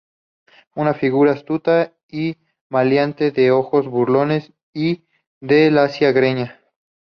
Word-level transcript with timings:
una 0.73 0.95
figura 0.95 1.33
astuta 1.33 1.93
y 2.09 2.35
maleante, 2.69 3.29
de 3.29 3.51
ojos 3.51 3.85
burlones 3.87 4.51
y 4.73 5.03
de 5.41 5.69
lacia 5.69 6.11
greña 6.11 6.59